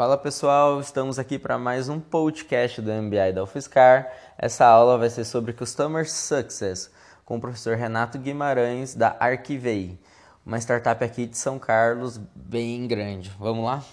[0.00, 4.10] Fala pessoal, estamos aqui para mais um podcast do MBI da UFSCar.
[4.38, 6.90] Essa aula vai ser sobre Customer Success
[7.22, 9.98] com o professor Renato Guimarães da Arquivei,
[10.42, 13.30] uma startup aqui de São Carlos bem grande.
[13.38, 13.84] Vamos lá?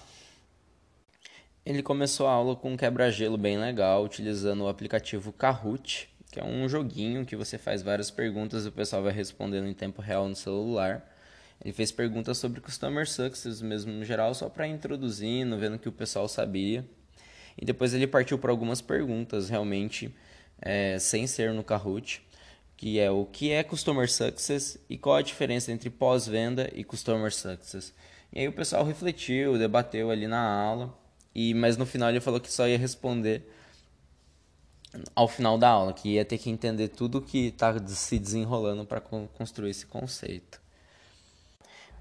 [1.65, 6.43] Ele começou a aula com um quebra-gelo bem legal, utilizando o aplicativo Kahoot, que é
[6.45, 10.25] um joguinho que você faz várias perguntas e o pessoal vai respondendo em tempo real
[10.29, 11.05] no celular.
[11.63, 15.91] Ele fez perguntas sobre Customer Success mesmo no geral, só para introduzindo, vendo que o
[15.91, 16.85] pessoal sabia.
[17.57, 20.13] E depois ele partiu para algumas perguntas, realmente,
[20.62, 22.21] é, sem ser no Kahoot,
[22.75, 27.34] que é o que é Customer Success e qual a diferença entre pós-venda e Customer
[27.34, 27.93] Success.
[28.31, 30.95] E aí o pessoal refletiu, debateu ali na aula,
[31.34, 33.51] e mas no final ele falou que só ia responder
[35.15, 39.01] ao final da aula, que ia ter que entender tudo que está se desenrolando para
[39.01, 40.62] construir esse conceito.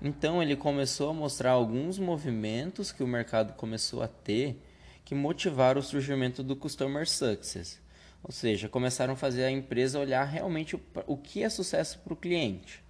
[0.01, 4.61] Então ele começou a mostrar alguns movimentos que o mercado começou a ter
[5.05, 7.81] que motivaram o surgimento do Customer Success.
[8.23, 12.13] Ou seja, começaram a fazer a empresa olhar realmente o, o que é sucesso para
[12.13, 12.85] o cliente.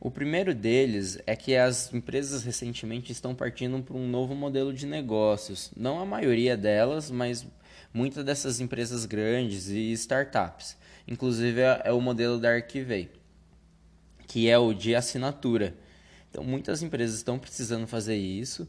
[0.00, 4.84] O primeiro deles é que as empresas recentemente estão partindo para um novo modelo de
[4.84, 5.70] negócios.
[5.74, 7.46] Não a maioria delas, mas
[7.92, 10.76] muitas dessas empresas grandes e startups.
[11.08, 13.23] Inclusive é, é o modelo da Arquivei
[14.34, 15.76] que é o de assinatura.
[16.28, 18.66] Então, muitas empresas estão precisando fazer isso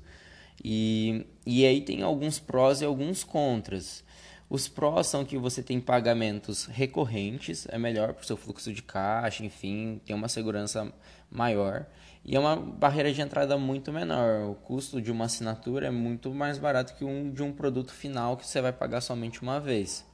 [0.64, 4.04] e, e aí tem alguns prós e alguns contras.
[4.48, 8.84] Os prós são que você tem pagamentos recorrentes, é melhor para o seu fluxo de
[8.84, 10.94] caixa, enfim, tem uma segurança
[11.32, 11.88] maior
[12.24, 14.48] e é uma barreira de entrada muito menor.
[14.48, 18.38] O custo de uma assinatura é muito mais barato que um de um produto final
[18.38, 20.06] que você vai pagar somente uma vez.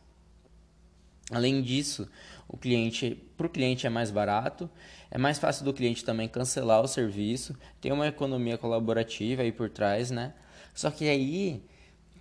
[1.32, 2.08] Além disso,
[2.52, 4.70] o cliente para o cliente é mais barato,
[5.10, 9.70] é mais fácil do cliente também cancelar o serviço, tem uma economia colaborativa aí por
[9.70, 10.34] trás, né?
[10.76, 11.64] Só que aí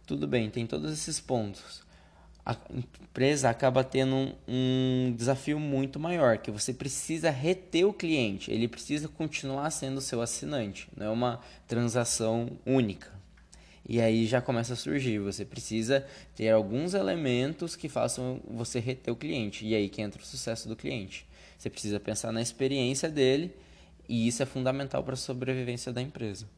[0.06, 1.82] tudo bem, tem todos esses pontos.
[2.46, 8.50] A empresa acaba tendo um, um desafio muito maior, que você precisa reter o cliente,
[8.50, 13.19] ele precisa continuar sendo seu assinante, não é uma transação única.
[13.88, 15.18] E aí já começa a surgir.
[15.18, 19.66] Você precisa ter alguns elementos que façam você reter o cliente.
[19.66, 21.26] E aí que entra o sucesso do cliente.
[21.58, 23.54] Você precisa pensar na experiência dele
[24.08, 26.48] e isso é fundamental para a sobrevivência da empresa.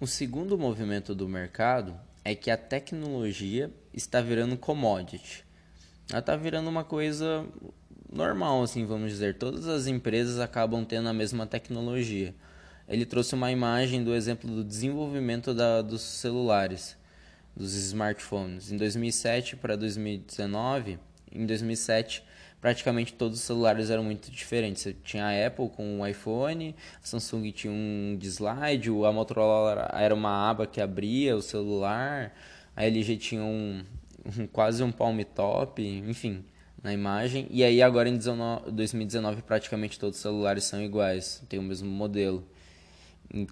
[0.00, 5.44] O segundo movimento do mercado é que a tecnologia está virando commodity.
[6.08, 7.44] Ela está virando uma coisa
[8.10, 9.36] normal, assim, vamos dizer.
[9.36, 12.34] Todas as empresas acabam tendo a mesma tecnologia
[12.88, 16.96] ele trouxe uma imagem do exemplo do desenvolvimento da, dos celulares,
[17.54, 18.72] dos smartphones.
[18.72, 20.98] Em 2007 para 2019,
[21.30, 22.24] em 2007
[22.60, 24.82] praticamente todos os celulares eram muito diferentes.
[24.82, 29.90] Você tinha a Apple com o iPhone, a Samsung tinha um de slide, a Motorola
[29.92, 32.34] era uma aba que abria o celular,
[32.74, 33.84] a LG tinha um,
[34.24, 36.42] um quase um palm top, enfim,
[36.82, 37.46] na imagem.
[37.50, 42.44] E aí agora em 2019 praticamente todos os celulares são iguais, tem o mesmo modelo.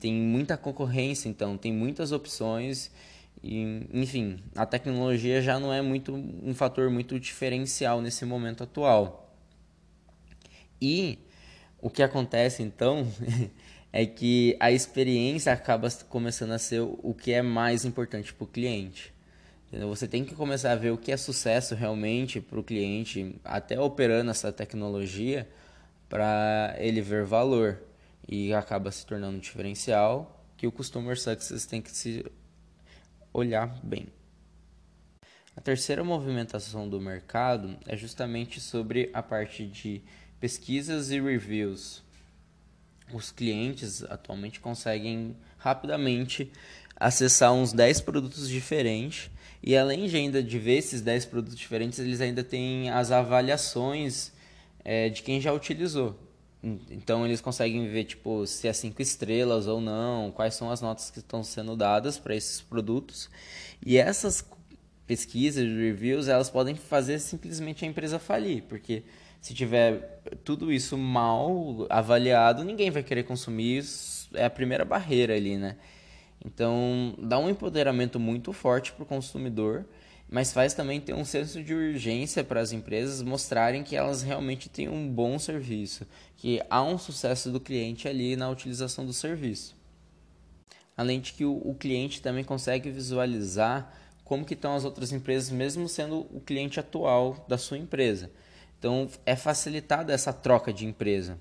[0.00, 2.90] Tem muita concorrência, então, tem muitas opções.
[3.42, 9.34] E, enfim, a tecnologia já não é muito um fator muito diferencial nesse momento atual.
[10.80, 11.18] E
[11.80, 13.06] o que acontece então
[13.92, 18.46] é que a experiência acaba começando a ser o que é mais importante para o
[18.46, 19.14] cliente.
[19.68, 19.88] Entendeu?
[19.88, 23.78] Você tem que começar a ver o que é sucesso realmente para o cliente, até
[23.80, 25.46] operando essa tecnologia,
[26.08, 27.78] para ele ver valor
[28.28, 32.24] e acaba se tornando um diferencial que o Customer Success tem que se
[33.32, 34.08] olhar bem.
[35.56, 40.02] A terceira movimentação do mercado é justamente sobre a parte de
[40.38, 42.02] pesquisas e reviews.
[43.12, 46.50] Os clientes atualmente conseguem rapidamente
[46.94, 49.30] acessar uns 10 produtos diferentes
[49.62, 54.32] e além de ainda de ver esses 10 produtos diferentes, eles ainda têm as avaliações
[54.84, 56.18] é, de quem já utilizou.
[56.62, 61.10] Então eles conseguem ver tipo se é cinco estrelas ou não, quais são as notas
[61.10, 63.30] que estão sendo dadas para esses produtos.
[63.84, 64.44] E essas
[65.06, 69.04] pesquisas, reviews, elas podem fazer simplesmente a empresa falir, porque
[69.40, 73.84] se tiver tudo isso mal avaliado, ninguém vai querer consumir,
[74.34, 75.76] é a primeira barreira ali, né?
[76.44, 79.84] Então, dá um empoderamento muito forte para o consumidor
[80.28, 84.68] mas faz também ter um senso de urgência para as empresas mostrarem que elas realmente
[84.68, 86.06] têm um bom serviço,
[86.36, 89.76] que há um sucesso do cliente ali na utilização do serviço.
[90.96, 93.92] Além de que o, cliente também consegue visualizar
[94.24, 98.30] como que estão as outras empresas, mesmo sendo o cliente atual da sua empresa.
[98.78, 101.38] Então é facilitada essa troca de empresa.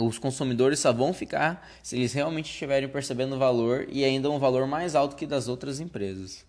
[0.00, 4.38] os consumidores só vão ficar se eles realmente estiverem percebendo o valor e ainda um
[4.38, 6.46] valor mais alto que das outras empresas.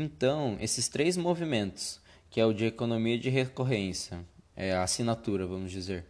[0.00, 1.98] Então, esses três movimentos,
[2.30, 4.24] que é o de economia de recorrência,
[4.54, 6.04] é a assinatura, vamos dizer,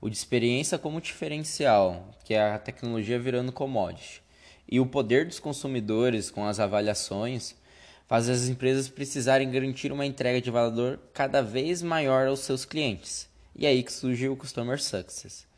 [0.00, 4.22] o de experiência como diferencial, que é a tecnologia virando commodity,
[4.70, 7.56] e o poder dos consumidores com as avaliações,
[8.06, 13.28] faz as empresas precisarem garantir uma entrega de valor cada vez maior aos seus clientes.
[13.56, 15.48] E é aí que surge o Customer Success.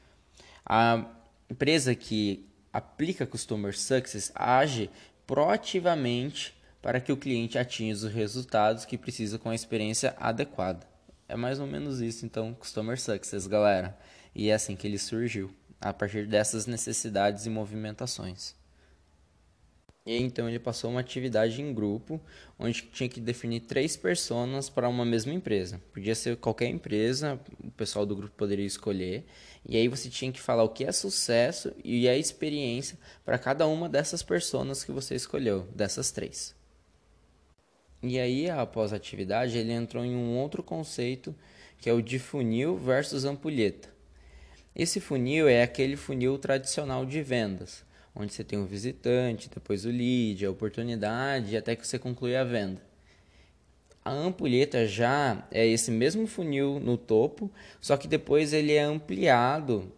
[0.64, 1.04] A
[1.50, 4.88] empresa que aplica Customer Success age
[5.26, 6.54] proativamente
[6.84, 10.86] para que o cliente atinja os resultados que precisa com a experiência adequada.
[11.26, 13.98] É mais ou menos isso, então, Customer Success, galera.
[14.34, 15.50] E é assim que ele surgiu,
[15.80, 18.54] a partir dessas necessidades e movimentações.
[20.04, 22.20] E então ele passou uma atividade em grupo,
[22.58, 25.80] onde tinha que definir três personas para uma mesma empresa.
[25.90, 29.24] Podia ser qualquer empresa, o pessoal do grupo poderia escolher.
[29.66, 33.66] E aí você tinha que falar o que é sucesso e a experiência para cada
[33.66, 36.54] uma dessas personas que você escolheu, dessas três.
[38.04, 41.34] E aí, após a atividade, ele entrou em um outro conceito
[41.78, 43.88] que é o de funil versus ampulheta.
[44.74, 47.84] Esse funil é aquele funil tradicional de vendas
[48.14, 52.44] onde você tem o visitante, depois o lead, a oportunidade, até que você conclui a
[52.44, 52.80] venda.
[54.04, 59.90] A ampulheta já é esse mesmo funil no topo, só que depois ele é ampliado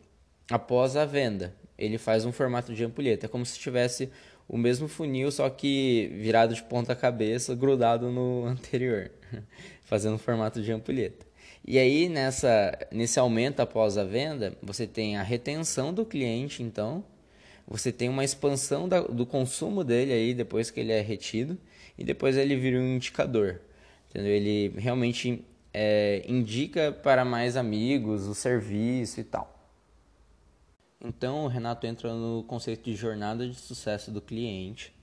[0.51, 1.55] após a venda.
[1.77, 4.11] Ele faz um formato de ampulheta, é como se tivesse
[4.49, 9.11] o mesmo funil, só que virado de ponta cabeça, grudado no anterior,
[9.85, 11.27] fazendo formato de ampulheta.
[11.65, 17.05] E aí, nessa, nesse aumento após a venda, você tem a retenção do cliente, então,
[17.67, 21.59] você tem uma expansão da, do consumo dele aí depois que ele é retido
[21.99, 23.61] e depois ele vira um indicador.
[24.09, 24.31] Entendeu?
[24.31, 25.45] Ele realmente
[25.75, 29.56] é, indica para mais amigos o serviço e tal.
[31.01, 34.95] Então o Renato entra no conceito de jornada de sucesso do cliente.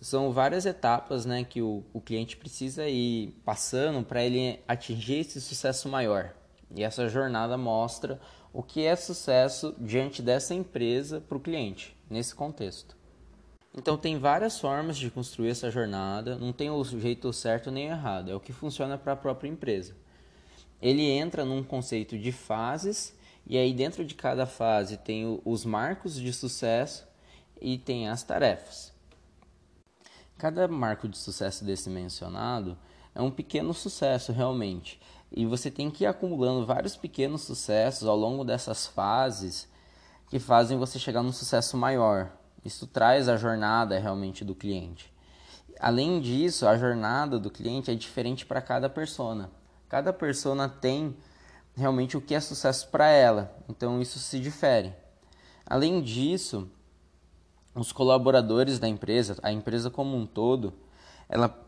[0.00, 5.40] São várias etapas né, que o, o cliente precisa ir passando para ele atingir esse
[5.40, 6.34] sucesso maior.
[6.74, 8.20] E essa jornada mostra
[8.52, 12.96] o que é sucesso diante dessa empresa para o cliente, nesse contexto.
[13.76, 18.30] Então, tem várias formas de construir essa jornada, não tem o jeito certo nem errado,
[18.30, 19.96] é o que funciona para a própria empresa.
[20.80, 26.16] Ele entra num conceito de fases, e aí dentro de cada fase tem os marcos
[26.16, 27.06] de sucesso
[27.60, 28.92] e tem as tarefas.
[30.36, 32.76] Cada marco de sucesso desse mencionado
[33.14, 35.00] é um pequeno sucesso realmente,
[35.30, 39.68] e você tem que ir acumulando vários pequenos sucessos ao longo dessas fases
[40.28, 42.32] que fazem você chegar num sucesso maior.
[42.64, 45.12] Isso traz a jornada realmente do cliente.
[45.78, 49.50] Além disso, a jornada do cliente é diferente para cada persona.
[49.88, 51.16] Cada persona tem
[51.76, 54.92] realmente o que é sucesso para ela, então isso se difere.
[55.66, 56.70] Além disso,
[57.74, 60.74] os colaboradores da empresa, a empresa como um todo,
[61.28, 61.60] ela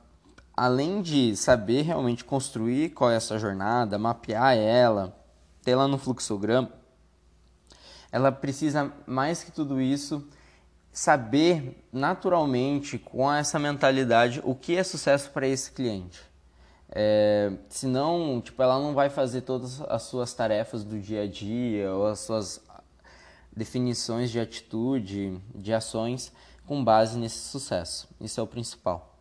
[0.56, 5.14] além de saber realmente construir qual é essa jornada, mapear ela,
[5.62, 6.73] ter ela no fluxograma,
[8.11, 10.26] ela precisa mais que tudo isso
[10.91, 16.23] saber naturalmente com essa mentalidade o que é sucesso para esse cliente.
[16.91, 21.93] É, senão, tipo, ela não vai fazer todas as suas tarefas do dia a dia
[21.93, 22.65] ou as suas
[23.55, 26.33] definições de atitude, de ações
[26.65, 28.09] com base nesse sucesso.
[28.21, 29.16] Isso é o principal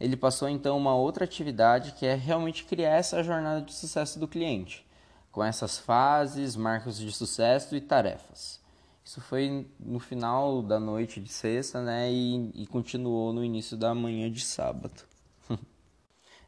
[0.00, 4.28] ele passou então uma outra atividade que é realmente criar essa jornada de sucesso do
[4.28, 4.86] cliente,
[5.32, 8.60] com essas fases, marcos de sucesso e tarefas.
[9.04, 13.94] Isso foi no final da noite de sexta, né, e, e continuou no início da
[13.94, 15.07] manhã de sábado.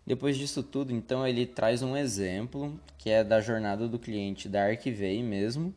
[0.07, 4.65] Depois disso tudo, então ele traz um exemplo que é da jornada do cliente da
[4.65, 5.75] Arquivei mesmo,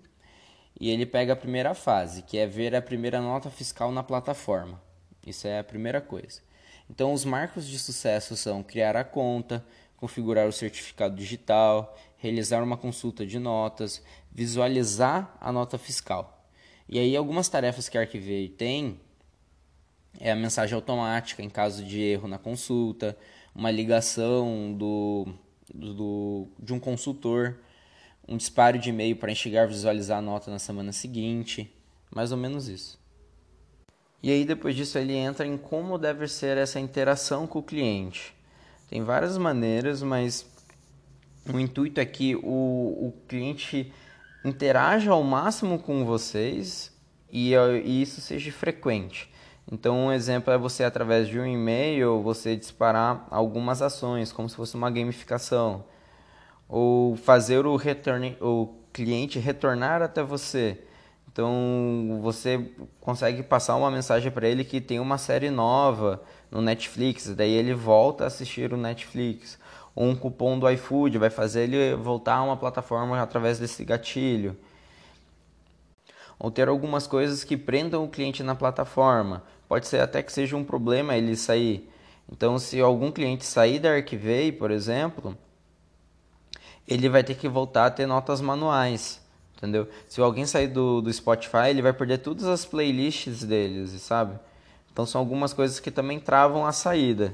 [0.79, 4.81] e ele pega a primeira fase, que é ver a primeira nota fiscal na plataforma.
[5.25, 6.41] Isso é a primeira coisa.
[6.89, 9.65] Então, os marcos de sucesso são criar a conta,
[9.95, 16.45] configurar o certificado digital, realizar uma consulta de notas, visualizar a nota fiscal.
[16.89, 18.99] E aí, algumas tarefas que a Arquivei tem
[20.19, 23.17] é a mensagem automática em caso de erro na consulta,
[23.55, 25.27] uma ligação do,
[25.73, 27.59] do, de um consultor,
[28.27, 31.71] um disparo de e-mail para enxergar visualizar a nota na semana seguinte,
[32.09, 32.99] mais ou menos isso.
[34.21, 38.33] E aí depois disso ele entra em como deve ser essa interação com o cliente.
[38.89, 40.49] Tem várias maneiras, mas
[41.51, 43.91] o intuito é que o, o cliente
[44.45, 46.91] interaja ao máximo com vocês
[47.29, 49.32] e, e isso seja frequente.
[49.71, 54.55] Então, um exemplo é você, através de um e-mail, você disparar algumas ações, como se
[54.55, 55.83] fosse uma gamificação.
[56.67, 57.79] Ou fazer o
[58.39, 60.79] ou cliente retornar até você.
[61.33, 67.27] Então você consegue passar uma mensagem para ele que tem uma série nova no Netflix,
[67.29, 69.57] daí ele volta a assistir o Netflix.
[69.95, 74.55] Ou um cupom do iFood vai fazer ele voltar a uma plataforma através desse gatilho.
[76.43, 79.41] Ou ter algumas coisas que prendam o cliente na plataforma.
[79.65, 81.89] Pode ser até que seja um problema ele sair.
[82.29, 85.37] Então, se algum cliente sair da Archivay, por exemplo,
[86.85, 89.21] ele vai ter que voltar a ter notas manuais,
[89.55, 89.87] entendeu?
[90.09, 94.37] Se alguém sair do, do Spotify, ele vai perder todas as playlists deles, sabe?
[94.91, 97.33] Então são algumas coisas que também travam a saída.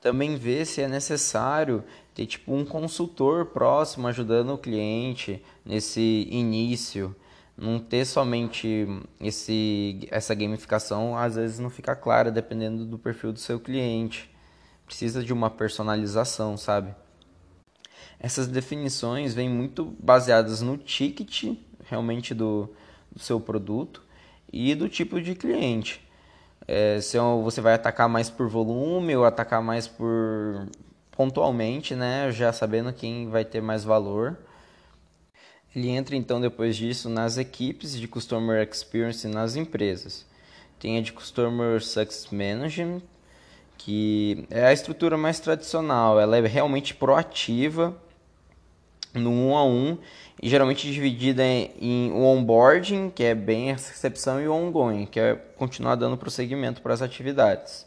[0.00, 1.82] Também ver se é necessário
[2.14, 7.12] ter tipo um consultor próximo ajudando o cliente nesse início.
[7.56, 8.86] Não ter somente
[9.20, 14.30] esse, essa gamificação, às vezes não fica clara dependendo do perfil do seu cliente.
[14.84, 16.94] Precisa de uma personalização, sabe?
[18.20, 22.68] Essas definições vêm muito baseadas no ticket realmente do,
[23.10, 24.02] do seu produto
[24.52, 26.06] e do tipo de cliente.
[26.68, 30.68] É, se você vai atacar mais por volume ou atacar mais por
[31.12, 34.36] pontualmente, né, já sabendo quem vai ter mais valor.
[35.76, 40.24] Ele entra então depois disso nas equipes de Customer Experience nas empresas.
[40.80, 43.02] Tem a de Customer Success Management,
[43.76, 47.94] que é a estrutura mais tradicional, ela é realmente proativa
[49.12, 49.98] no um a um
[50.42, 55.20] e geralmente dividida em, o onboarding, que é bem a recepção, e o ongoing, que
[55.20, 57.86] é continuar dando prosseguimento para as atividades.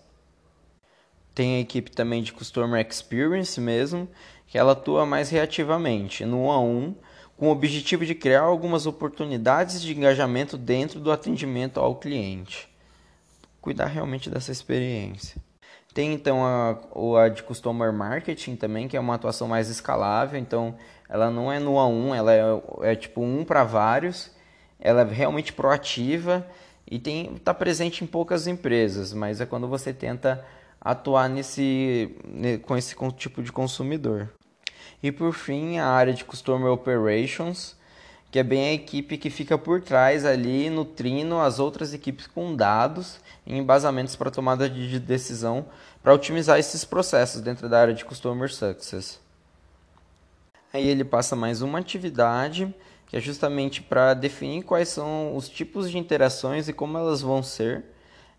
[1.34, 4.08] Tem a equipe também de Customer Experience mesmo,
[4.46, 6.96] que ela atua mais reativamente, no um a um,
[7.40, 12.68] com o objetivo de criar algumas oportunidades de engajamento dentro do atendimento ao cliente.
[13.62, 15.42] Cuidar realmente dessa experiência.
[15.94, 16.78] Tem então a,
[17.24, 20.76] a de Customer Marketing também, que é uma atuação mais escalável, então
[21.08, 24.30] ela não é no a um, ela é, é tipo um para vários.
[24.78, 26.46] Ela é realmente proativa
[26.92, 27.02] e
[27.36, 30.46] está presente em poucas empresas, mas é quando você tenta
[30.82, 32.16] atuar nesse
[32.64, 34.30] com esse tipo de consumidor.
[35.02, 37.76] E por fim, a área de Customer Operations,
[38.32, 42.56] que é bem a equipe que fica por trás ali nutrindo as outras equipes com
[42.56, 45.66] dados e embasamentos para tomada de decisão
[46.04, 49.20] para otimizar esses processos dentro da área de Customer Success.
[50.72, 52.74] Aí ele passa mais uma atividade,
[53.08, 57.42] que é justamente para definir quais são os tipos de interações e como elas vão
[57.42, 57.84] ser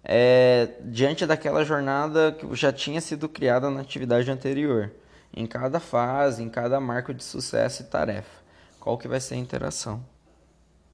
[0.04, 4.92] é, diante daquela jornada que já tinha sido criada na atividade anterior.
[5.34, 8.40] Em cada fase, em cada marco de sucesso e tarefa.
[8.78, 10.04] Qual que vai ser a interação.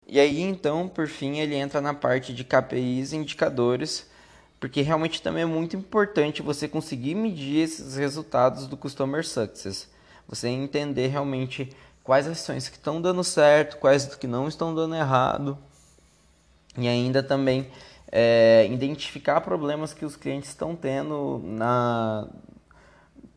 [0.06, 4.08] E aí, então, por fim, ele entra na parte de KPIs e indicadores,
[4.60, 9.88] porque realmente também é muito importante você conseguir medir esses resultados do Customer Success
[10.28, 11.70] você entender realmente
[12.02, 15.56] quais ações que estão dando certo, quais que não estão dando errado.
[16.76, 17.68] E ainda também
[18.10, 22.28] é, identificar problemas que os clientes estão tendo na,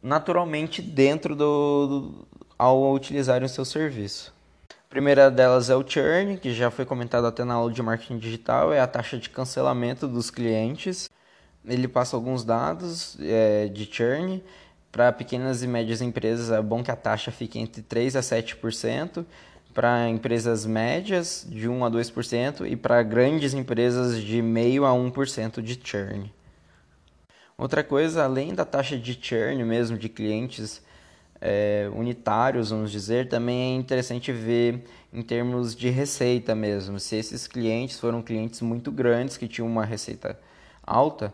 [0.01, 2.27] naturalmente dentro do, do
[2.57, 4.33] ao utilizarem o seu serviço.
[4.69, 8.17] A primeira delas é o churn, que já foi comentado até na aula de marketing
[8.17, 11.09] digital, é a taxa de cancelamento dos clientes.
[11.65, 14.43] Ele passa alguns dados é, de churn
[14.91, 19.25] para pequenas e médias empresas é bom que a taxa fique entre 3 a 7%,
[19.73, 25.61] para empresas médias de 1 a 2% e para grandes empresas de meio a 1%
[25.61, 26.33] de churn.
[27.59, 30.81] Outra coisa, além da taxa de churn mesmo de clientes
[31.41, 36.97] é, unitários, vamos dizer, também é interessante ver em termos de receita mesmo.
[37.01, 40.39] Se esses clientes foram clientes muito grandes que tinham uma receita
[40.81, 41.33] alta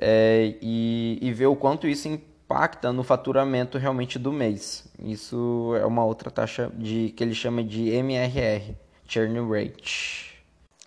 [0.00, 4.84] é, e, e ver o quanto isso impacta no faturamento realmente do mês.
[5.02, 8.76] Isso é uma outra taxa de que ele chama de MRR,
[9.08, 10.40] churn rate.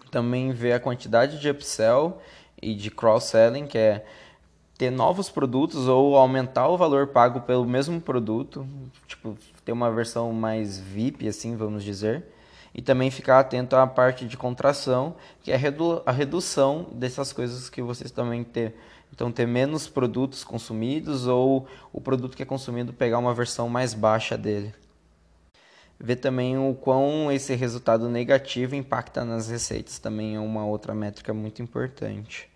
[0.10, 2.22] Também vê a quantidade de upsell
[2.62, 4.06] e de cross-selling, que é
[4.78, 8.68] ter novos produtos ou aumentar o valor pago pelo mesmo produto,
[9.08, 12.26] tipo, ter uma versão mais VIP, assim, vamos dizer.
[12.74, 15.56] E também ficar atento à parte de contração, que é
[16.06, 18.76] a redução dessas coisas que vocês também ter
[19.14, 23.94] então, ter menos produtos consumidos ou o produto que é consumido pegar uma versão mais
[23.94, 24.74] baixa dele.
[26.00, 31.34] Ver também o quão esse resultado negativo impacta nas receitas, também é uma outra métrica
[31.34, 32.48] muito importante.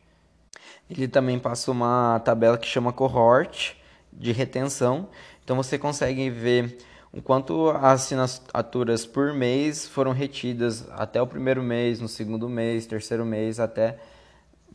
[0.92, 3.78] Ele também passa uma tabela que chama cohort
[4.12, 5.08] de retenção,
[5.42, 6.78] então você consegue ver
[7.14, 12.86] o quanto as assinaturas por mês foram retidas até o primeiro mês, no segundo mês,
[12.86, 14.00] terceiro mês, até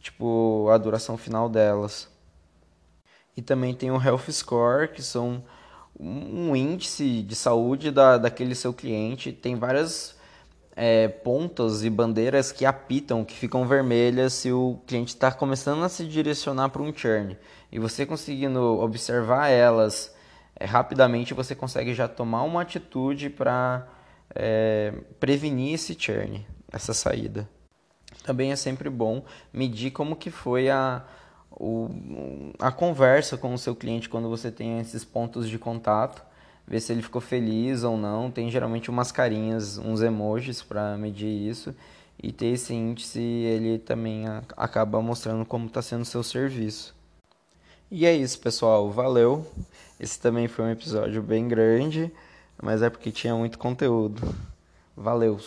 [0.01, 2.09] tipo, a duração final delas.
[3.37, 5.45] E também tem o Health Score, que são
[5.99, 9.33] um índice de saúde da, daquele seu cliente.
[9.33, 10.16] Tem várias
[10.77, 15.89] é, pontas e bandeiras que apitam, que ficam vermelhas se o cliente está começando a
[15.89, 17.37] se direcionar para um churn.
[17.73, 20.15] E você conseguindo observar elas
[20.55, 23.89] é, rapidamente, você consegue já tomar uma atitude para
[24.35, 27.49] é, prevenir esse churn, essa saída.
[28.23, 31.03] Também é sempre bom medir como que foi a,
[31.51, 31.89] o,
[32.59, 36.23] a conversa com o seu cliente quando você tem esses pontos de contato
[36.67, 38.31] ver se ele ficou feliz ou não.
[38.31, 41.75] Tem geralmente umas carinhas, uns emojis para medir isso.
[42.23, 44.25] E ter esse índice, ele também
[44.57, 46.95] acaba mostrando como está sendo o seu serviço.
[47.91, 48.91] E é isso, pessoal.
[48.91, 49.47] Valeu.
[50.01, 52.11] Esse também foi um episódio bem grande,
[52.63, 54.35] mas é porque tinha muito conteúdo.
[54.97, 55.39] Valeu.